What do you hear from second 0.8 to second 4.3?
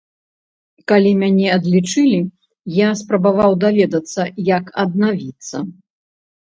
Калі мяне адлічылі, я спрабаваў даведацца,